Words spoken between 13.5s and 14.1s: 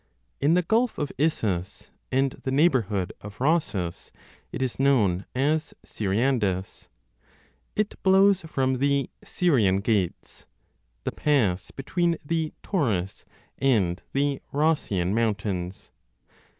and